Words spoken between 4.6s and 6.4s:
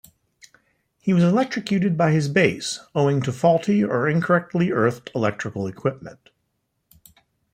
earthed electrical equipment.